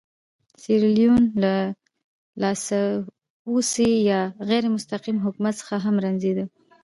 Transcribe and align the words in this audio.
سیریلیون 0.61 1.23
له 1.43 1.53
لاسپوڅي 2.41 3.91
یا 4.09 4.19
غیر 4.49 4.63
مستقیم 4.75 5.17
حکومت 5.25 5.53
څخه 5.61 5.75
هم 5.85 5.95
رنځېده. 6.03 6.45